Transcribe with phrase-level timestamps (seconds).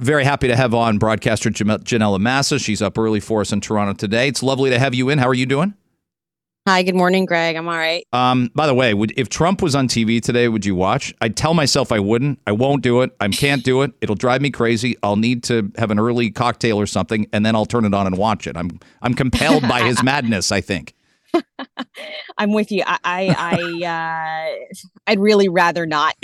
[0.00, 2.60] Very happy to have on broadcaster Ginella Massa.
[2.60, 4.28] She's up early for us in Toronto today.
[4.28, 5.18] It's lovely to have you in.
[5.18, 5.74] How are you doing?
[6.68, 7.56] Hi, good morning, Greg.
[7.56, 8.06] I'm all right.
[8.12, 11.12] Um, by the way, would, if Trump was on TV today, would you watch?
[11.20, 12.38] I'd tell myself I wouldn't.
[12.46, 13.10] I won't do it.
[13.18, 13.90] I can't do it.
[14.00, 14.94] It'll drive me crazy.
[15.02, 18.06] I'll need to have an early cocktail or something, and then I'll turn it on
[18.06, 18.56] and watch it.
[18.56, 20.52] I'm I'm compelled by his madness.
[20.52, 20.94] I think.
[22.38, 22.84] I'm with you.
[22.86, 24.74] I, I, I uh,
[25.08, 26.14] I'd really rather not.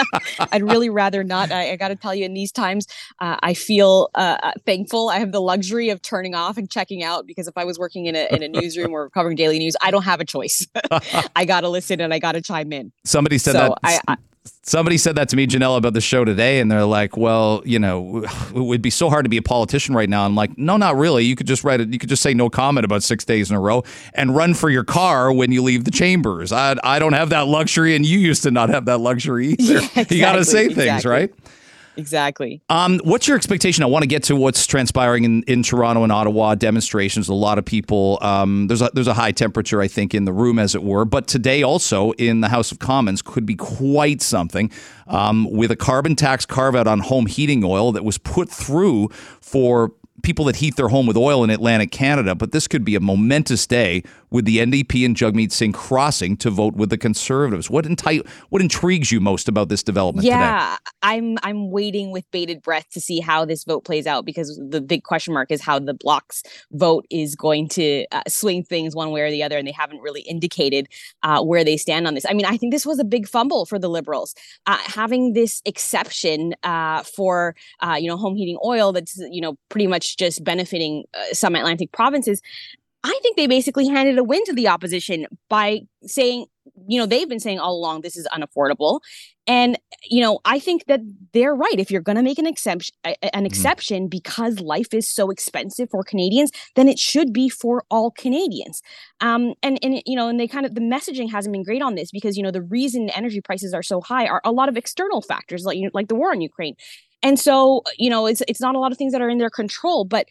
[0.52, 1.52] I'd really rather not.
[1.52, 2.88] I, I got to tell you, in these times,
[3.20, 5.08] uh, I feel uh, uh, thankful.
[5.10, 8.06] I have the luxury of turning off and checking out because if I was working
[8.06, 10.66] in a in a newsroom or covering daily news, I don't have a choice.
[11.36, 12.92] I got to listen and I got to chime in.
[13.04, 13.78] Somebody said so that.
[13.84, 14.16] I, I
[14.62, 17.78] somebody said that to me, Janelle, about the show today, and they're like, "Well, you
[17.78, 20.76] know, it would be so hard to be a politician right now." I'm like, "No,
[20.76, 21.24] not really.
[21.24, 21.92] You could just write it.
[21.92, 23.82] You could just say no comment about six days in a row
[24.14, 26.52] and run for your car when you leave the chambers.
[26.52, 29.62] I I don't have that luxury, and you used to not have that luxury either.
[29.72, 30.84] Yeah, exactly, you got to say exactly.
[30.84, 31.32] things, right?"
[31.96, 32.62] Exactly.
[32.68, 33.82] Um, what's your expectation?
[33.82, 37.28] I want to get to what's transpiring in, in Toronto and Ottawa demonstrations.
[37.28, 38.18] A lot of people.
[38.22, 41.04] Um, there's a there's a high temperature, I think, in the room, as it were.
[41.04, 44.70] But today, also in the House of Commons, could be quite something.
[45.06, 49.08] Um, with a carbon tax carve out on home heating oil that was put through
[49.40, 52.94] for people that heat their home with oil in Atlantic Canada, but this could be
[52.94, 57.70] a momentous day with the NDP and Jagmeet Singh crossing to vote with the Conservatives.
[57.70, 60.90] What enti- what intrigues you most about this development yeah, today?
[61.02, 64.80] I'm I'm waiting with bated breath to see how this vote plays out because the
[64.80, 69.10] big question mark is how the Blocs vote is going to uh, swing things one
[69.10, 70.88] way or the other, and they haven't really indicated
[71.22, 72.24] uh, where they stand on this.
[72.28, 74.34] I mean, I think this was a big fumble for the Liberals
[74.66, 79.56] uh, having this exception uh, for uh, you know home heating oil that's you know
[79.68, 82.40] pretty much just benefiting uh, some Atlantic provinces.
[83.04, 86.46] I think they basically handed a win to the opposition by saying,
[86.86, 89.00] you know, they've been saying all along this is unaffordable.
[89.48, 89.76] And,
[90.08, 91.00] you know, I think that
[91.32, 91.78] they're right.
[91.78, 93.44] If you're going to make an exception, an mm-hmm.
[93.44, 98.82] exception because life is so expensive for Canadians, then it should be for all Canadians.
[99.20, 101.96] Um, and, and, you know, and they kind of, the messaging hasn't been great on
[101.96, 104.76] this because, you know, the reason energy prices are so high are a lot of
[104.76, 106.76] external factors like, like the war in Ukraine.
[107.24, 109.50] And so, you know, it's it's not a lot of things that are in their
[109.50, 110.26] control, but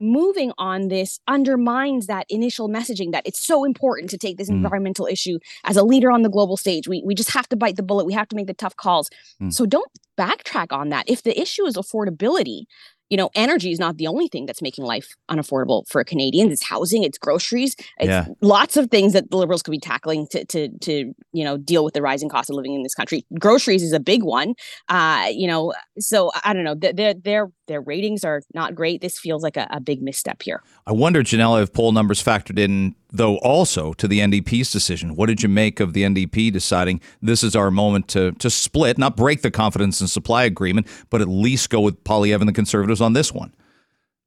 [0.00, 4.54] moving on this undermines that initial messaging that it's so important to take this mm.
[4.54, 6.88] environmental issue as a leader on the global stage.
[6.88, 8.06] We we just have to bite the bullet.
[8.06, 9.10] We have to make the tough calls.
[9.40, 9.52] Mm.
[9.52, 11.08] So don't backtrack on that.
[11.08, 12.64] If the issue is affordability,
[13.10, 16.52] you know, energy is not the only thing that's making life unaffordable for Canadians.
[16.52, 18.26] It's housing, it's groceries, it's yeah.
[18.40, 21.84] lots of things that the Liberals could be tackling to, to, to, you know, deal
[21.84, 23.24] with the rising cost of living in this country.
[23.38, 24.54] Groceries is a big one.
[24.88, 26.74] Uh, you know, so I don't know.
[26.74, 29.00] Their their their ratings are not great.
[29.00, 30.62] This feels like a, a big misstep here.
[30.86, 35.16] I wonder, Janelle, if poll numbers factored in though also to the NDP's decision.
[35.16, 38.98] What did you make of the NDP deciding this is our moment to to split,
[38.98, 42.52] not break the confidence and supply agreement, but at least go with Poilievre and the
[42.52, 43.52] Conservatives on this one?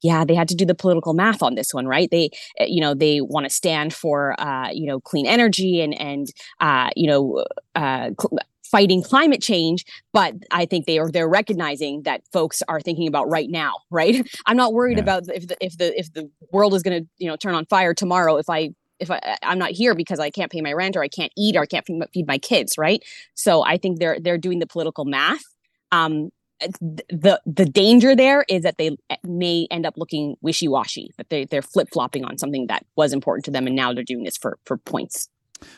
[0.01, 2.29] yeah they had to do the political math on this one right they
[2.59, 6.28] eh, you know they want to stand for uh, you know clean energy and and
[6.59, 7.44] uh, you know
[7.75, 9.83] uh, cl- fighting climate change
[10.13, 14.29] but i think they are they're recognizing that folks are thinking about right now right
[14.45, 15.03] i'm not worried yeah.
[15.03, 17.66] about if the if the if the world is going to you know turn on
[17.66, 20.95] fire tomorrow if i if I, I'm not here because I can't pay my rent
[20.95, 23.03] or I can't eat or I can't feed my kids, right?
[23.33, 25.43] So I think they're they're doing the political math.
[25.91, 31.11] Um, the the danger there is that they eh, may end up looking wishy washy,
[31.17, 34.03] that they they're flip flopping on something that was important to them, and now they're
[34.03, 35.29] doing this for for points.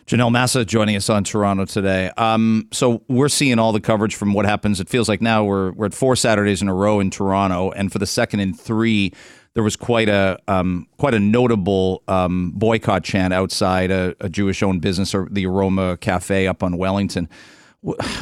[0.05, 2.11] Ginella Massa joining us on Toronto today.
[2.17, 4.79] Um, so we're seeing all the coverage from what happens.
[4.79, 7.91] It feels like now we're we're at four Saturdays in a row in Toronto, and
[7.91, 9.13] for the second in three,
[9.53, 14.63] there was quite a um, quite a notable um, boycott chant outside a, a Jewish
[14.63, 17.27] owned business or the Aroma Cafe up on Wellington.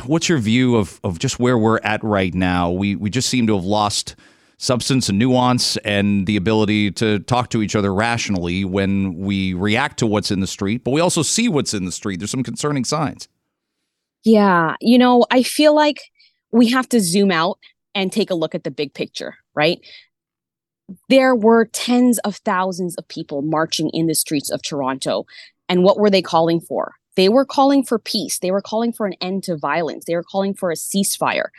[0.05, 2.71] What's your view of of just where we're at right now?
[2.71, 4.15] We we just seem to have lost
[4.57, 9.97] substance and nuance and the ability to talk to each other rationally when we react
[9.97, 12.19] to what's in the street, but we also see what's in the street.
[12.19, 13.29] There's some concerning signs.
[14.25, 14.75] Yeah.
[14.81, 16.01] You know, I feel like
[16.51, 17.57] we have to zoom out
[17.95, 19.79] and take a look at the big picture, right?
[21.09, 25.25] There were tens of thousands of people marching in the streets of Toronto.
[25.67, 26.93] And what were they calling for?
[27.15, 28.39] They were calling for peace.
[28.39, 30.05] They were calling for an end to violence.
[30.05, 31.49] They were calling for a ceasefire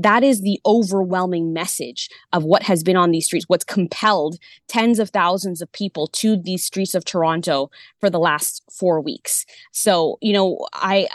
[0.00, 4.98] that is the overwhelming message of what has been on these streets, what's compelled tens
[4.98, 7.70] of thousands of people to these streets of Toronto
[8.00, 9.44] for the last four weeks.
[9.72, 11.06] So, you know, I,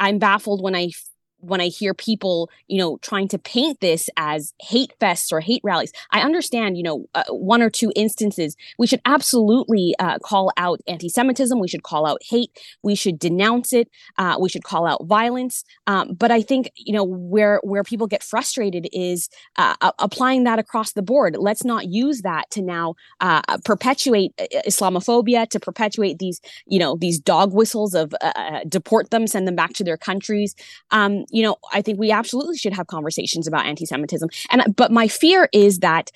[0.00, 0.90] I am baffled when I
[1.46, 5.60] when I hear people, you know, trying to paint this as hate fests or hate
[5.64, 8.56] rallies, I understand, you know, uh, one or two instances.
[8.78, 11.58] We should absolutely uh, call out anti Semitism.
[11.58, 12.50] We should call out hate.
[12.82, 13.88] We should denounce it.
[14.18, 15.64] Uh, we should call out violence.
[15.86, 20.58] Um, but I think, you know, where, where people get frustrated is uh, applying that
[20.58, 21.36] across the board.
[21.38, 26.96] Let's not use that to now uh, perpetuate uh, Islamophobia, to perpetuate these, you know,
[26.96, 28.14] these dog whistles of
[28.68, 30.54] deport them, send them back to their countries.
[30.90, 34.28] Um, you know, I think we absolutely should have conversations about anti-Semitism.
[34.50, 36.10] And but my fear is that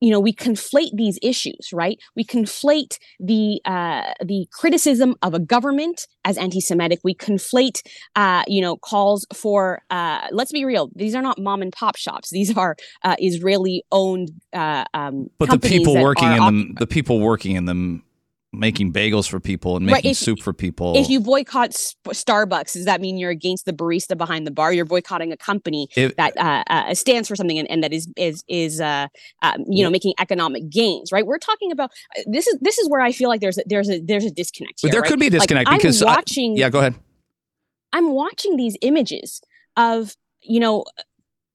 [0.00, 1.98] you know we conflate these issues right?
[2.16, 6.98] We conflate the uh, the criticism of a government as anti-semitic.
[7.04, 7.80] We conflate
[8.16, 11.96] uh, you know calls for uh, let's be real these are not mom and pop
[11.96, 12.30] shops.
[12.30, 17.20] These are uh, israeli owned uh, um, but the people working in them the people
[17.20, 18.02] working in them
[18.56, 20.96] making bagels for people and making right, if, soup for people.
[20.96, 24.72] If you boycott Starbucks, does that mean you're against the barista behind the bar?
[24.72, 28.08] You're boycotting a company if, that uh, uh, stands for something and, and, that is
[28.16, 29.08] is is uh,
[29.42, 31.26] um, you know making economic gains, right?
[31.26, 33.90] We're talking about uh, this is this is where I feel like there's a, there's
[33.90, 34.80] a there's a disconnect.
[34.80, 35.10] Here, there right?
[35.10, 36.52] could be a disconnect like, because I'm watching.
[36.52, 36.94] I, yeah, go ahead.
[37.92, 39.40] I'm watching these images
[39.76, 40.84] of you know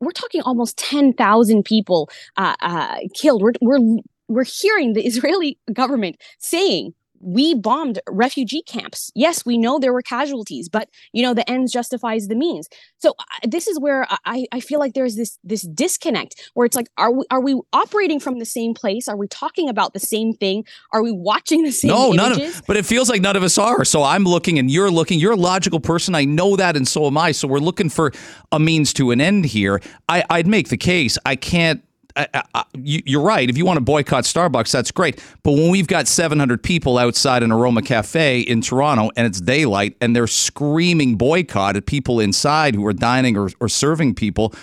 [0.02, 3.44] we're talking almost 10,000 people uh, uh, killed.
[3.44, 4.00] We're, we're
[4.32, 6.94] we're hearing the Israeli government saying
[7.24, 9.12] we bombed refugee camps.
[9.16, 12.68] Yes, we know there were casualties, but you know the ends justifies the means.
[12.98, 16.76] So uh, this is where I, I feel like there's this this disconnect where it's
[16.76, 19.08] like, are we are we operating from the same place?
[19.08, 20.66] Are we talking about the same thing?
[20.94, 21.90] Are we watching the same?
[21.90, 22.38] No, images?
[22.38, 22.64] none of.
[22.68, 23.86] But it feels like none of us are.
[23.86, 25.20] So I'm looking, and you're looking.
[25.20, 26.16] You're a logical person.
[26.16, 27.32] I know that, and so am I.
[27.32, 28.12] So we're looking for
[28.52, 29.80] a means to an end here.
[30.10, 31.18] I, I'd make the case.
[31.26, 31.84] I can't
[32.16, 33.50] I, I, you're right.
[33.50, 35.24] If you want to boycott Starbucks, that's great.
[35.44, 39.96] But when we've got 700 people outside an Aroma Cafe in Toronto and it's daylight
[40.02, 44.54] and they're screaming boycott at people inside who are dining or, or serving people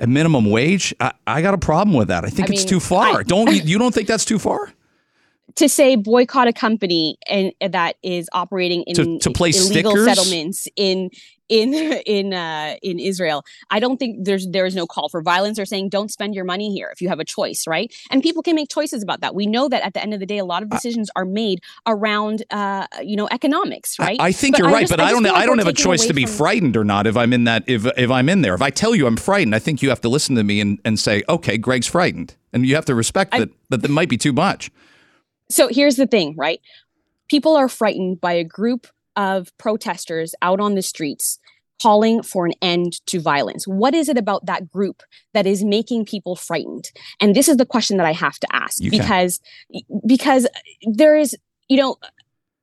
[0.00, 2.24] at minimum wage, I, I, got a problem with that.
[2.24, 3.24] I think it's mean, too far.
[3.24, 4.72] don't you, you don't think that's too far?
[5.56, 10.06] To say boycott a company and that is operating in to, to place illegal stickers?
[10.06, 11.10] settlements in
[11.48, 11.74] in
[12.06, 13.44] in uh, in Israel.
[13.70, 16.44] I don't think there's there is no call for violence or saying don't spend your
[16.44, 17.94] money here if you have a choice, right?
[18.10, 19.34] And people can make choices about that.
[19.34, 21.60] We know that at the end of the day, a lot of decisions are made
[21.86, 24.20] around uh, you know economics, right?
[24.20, 25.72] I, I think but you're I right, just, but I, don't I don't have a
[25.72, 26.36] choice to be from...
[26.36, 28.54] frightened or not if I'm in that if if I'm in there.
[28.54, 30.78] If I tell you I'm frightened, I think you have to listen to me and,
[30.84, 34.16] and say, okay, Greg's frightened, and you have to respect that that that might be
[34.16, 34.70] too much.
[35.50, 36.60] So here's the thing, right?
[37.28, 38.86] People are frightened by a group
[39.16, 41.38] of protesters out on the streets
[41.80, 43.66] calling for an end to violence.
[43.66, 45.02] What is it about that group
[45.32, 46.90] that is making people frightened?
[47.20, 49.40] And this is the question that I have to ask you because
[49.72, 50.00] can.
[50.06, 50.46] because
[50.82, 51.36] there is
[51.68, 51.96] you know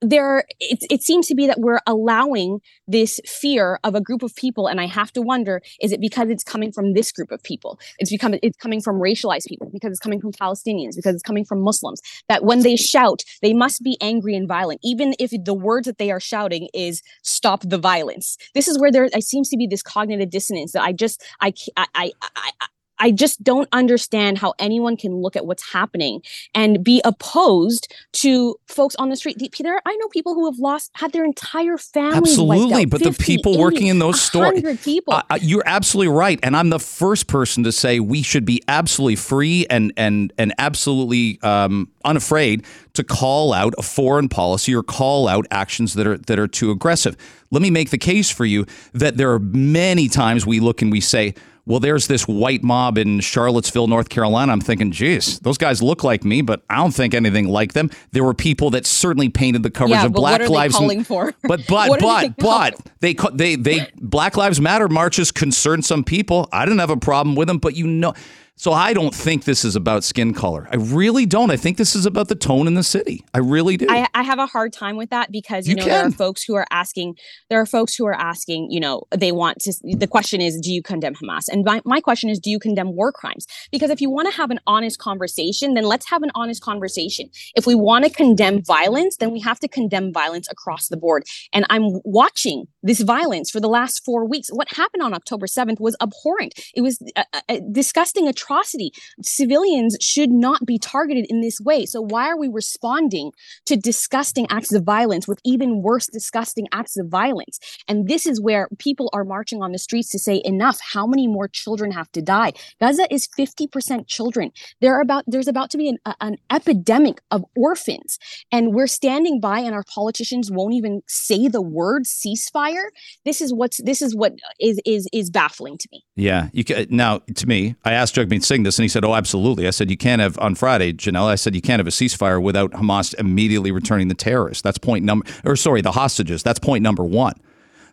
[0.09, 4.35] there it, it seems to be that we're allowing this fear of a group of
[4.35, 7.41] people and i have to wonder is it because it's coming from this group of
[7.43, 7.79] people?
[7.99, 11.45] It's become it's coming from racialized people because it's coming from palestinians because it's coming
[11.45, 15.53] from muslims that when they shout they must be angry and violent even if the
[15.53, 18.37] words that they are shouting is stop the violence.
[18.53, 21.85] This is where there seems to be this cognitive dissonance that i just i i
[21.95, 22.67] i, I
[22.99, 26.21] I just don't understand how anyone can look at what's happening
[26.53, 29.37] and be opposed to folks on the street.
[29.51, 32.17] Peter, I know people who have lost had their entire family.
[32.17, 35.13] Absolutely, but 50, the people 80, working in those stores, people.
[35.13, 39.15] Uh, you're absolutely right, and I'm the first person to say we should be absolutely
[39.15, 45.27] free and and and absolutely um, unafraid to call out a foreign policy or call
[45.27, 47.15] out actions that are that are too aggressive.
[47.51, 50.91] Let me make the case for you that there are many times we look and
[50.91, 51.35] we say
[51.67, 54.51] well, there's this white mob in Charlottesville, North Carolina.
[54.51, 57.89] I'm thinking, geez, those guys look like me, but I don't think anything like them.
[58.11, 60.75] There were people that certainly painted the coverage yeah, of Black Lives.
[60.75, 61.33] Calling for?
[61.47, 66.49] But but but but they they they Black Lives Matter marches concern some people.
[66.51, 68.13] I didn't have a problem with them, but you know
[68.57, 70.67] so I don't think this is about skin color.
[70.71, 71.51] I really don't.
[71.51, 73.25] I think this is about the tone in the city.
[73.33, 73.87] I really do.
[73.89, 75.91] I, I have a hard time with that because you, you know can.
[75.91, 77.15] there are folks who are asking.
[77.49, 78.71] There are folks who are asking.
[78.71, 79.73] You know, they want to.
[79.83, 81.49] The question is, do you condemn Hamas?
[81.51, 83.45] And my, my question is, do you condemn war crimes?
[83.73, 87.29] Because if you want to have an honest conversation, then let's have an honest conversation.
[87.57, 91.23] If we want to condemn violence, then we have to condemn violence across the board.
[91.53, 94.47] And I'm watching this violence for the last four weeks.
[94.49, 96.53] What happened on October 7th was abhorrent.
[96.73, 98.91] It was uh, uh, disgusting atrocity.
[99.23, 101.85] Civilians should not be targeted in this way.
[101.85, 103.31] So why are we responding
[103.65, 107.59] to disgusting acts of violence with even worse disgusting acts of violence?
[107.87, 110.79] And this is where people are marching on the streets to say enough.
[110.93, 112.53] How many more children have to die?
[112.79, 114.51] Gaza is 50% children.
[114.81, 118.19] There are about there's about to be an, an epidemic of orphans
[118.51, 122.87] and we're standing by and our politicians won't even say the word ceasefire.
[123.23, 126.03] This is what's this is what is is is baffling to me.
[126.15, 129.15] Yeah, you can, now to me, I asked Jagmeet Singh this, and he said, "Oh,
[129.15, 131.91] absolutely." I said, "You can't have on Friday, Janelle." I said, "You can't have a
[131.91, 136.43] ceasefire without Hamas immediately returning the terrorists." That's point number, or sorry, the hostages.
[136.43, 137.33] That's point number one.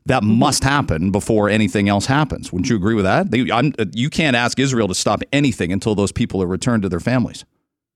[0.06, 0.38] That mm-hmm.
[0.38, 2.52] must happen before anything else happens.
[2.52, 3.30] Wouldn't you agree with that?
[3.30, 3.46] They,
[3.94, 7.44] you can't ask Israel to stop anything until those people are returned to their families.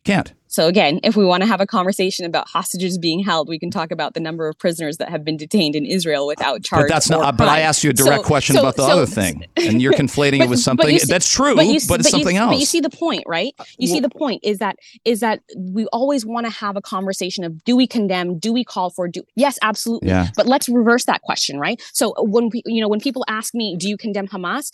[0.04, 0.32] Can't.
[0.56, 3.70] So again, if we want to have a conversation about hostages being held, we can
[3.70, 6.84] talk about the number of prisoners that have been detained in Israel without charge.
[6.84, 7.36] But that's not.
[7.36, 9.82] But I asked you a direct so, question so, about the so, other thing, and
[9.82, 12.40] you're conflating but, it with something see, that's true, but, you, but it's something you,
[12.40, 12.52] else.
[12.52, 13.52] But you see the point, right?
[13.76, 16.80] You well, see the point is that is that we always want to have a
[16.80, 20.08] conversation of do we condemn, do we call for, do yes, absolutely.
[20.08, 20.28] Yeah.
[20.36, 21.82] But let's reverse that question, right?
[21.92, 24.70] So when we, you know when people ask me, do you condemn Hamas?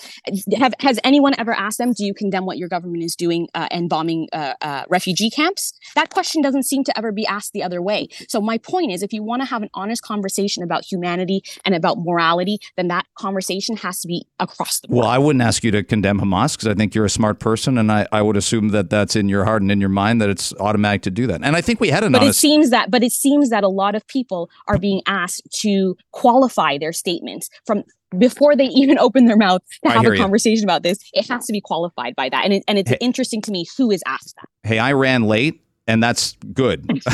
[0.56, 3.66] Have has anyone ever asked them, do you condemn what your government is doing uh,
[3.72, 5.71] and bombing uh, uh, refugee camps?
[5.94, 8.08] That question doesn't seem to ever be asked the other way.
[8.28, 11.74] So my point is, if you want to have an honest conversation about humanity and
[11.74, 15.00] about morality, then that conversation has to be across the board.
[15.00, 17.78] Well, I wouldn't ask you to condemn Hamas because I think you're a smart person,
[17.78, 20.30] and I, I would assume that that's in your heart and in your mind that
[20.30, 21.42] it's automatic to do that.
[21.42, 22.12] And I think we had an.
[22.12, 25.02] But honest- it seems that, but it seems that a lot of people are being
[25.06, 27.84] asked to qualify their statements from
[28.18, 30.66] before they even open their mouth to have a conversation you.
[30.66, 32.44] about this, it has to be qualified by that.
[32.44, 34.68] And, it, and it's hey, interesting to me who is asked that.
[34.68, 36.86] Hey, I ran late and that's good.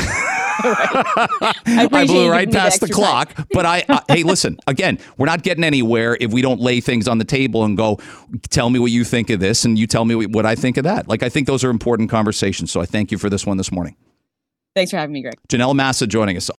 [0.61, 1.57] I,
[1.91, 3.33] I, blew right past the, the clock.
[3.51, 7.07] but I, I hey, listen, again, we're not getting anywhere if we don't lay things
[7.07, 7.99] on the table and go,
[8.49, 10.83] tell me what you think of this, and you tell me what I think of
[10.83, 11.07] that.
[11.07, 12.71] Like, I think those are important conversations.
[12.71, 13.95] So I thank you for this one this morning.
[14.75, 15.35] Thanks for having me, Greg.
[15.49, 16.49] Ginella Massa joining us.